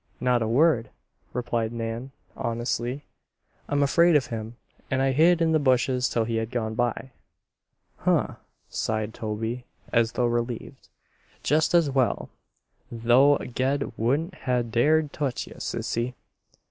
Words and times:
"Not 0.19 0.41
a 0.41 0.47
word," 0.47 0.89
replied 1.31 1.71
Nan, 1.71 2.09
honestly. 2.35 3.05
"I'm 3.69 3.83
afraid 3.83 4.15
of 4.15 4.25
him 4.25 4.55
and 4.89 4.99
I 4.99 5.11
hid 5.11 5.43
in 5.43 5.51
the 5.51 5.59
bushes 5.59 6.09
till 6.09 6.23
he 6.25 6.37
had 6.37 6.49
gone 6.49 6.73
by." 6.73 7.11
"Huh!" 7.97 8.37
sighed 8.67 9.13
Toby, 9.13 9.63
as 9.93 10.13
though 10.13 10.25
relieved. 10.25 10.87
"Jest 11.43 11.75
as 11.75 11.91
well. 11.91 12.31
Though 12.91 13.37
Ged 13.37 13.93
wouldn't 13.95 14.33
ha' 14.33 14.63
dared 14.67 15.13
touch 15.13 15.45
ye, 15.45 15.53
Sissy." 15.59 16.15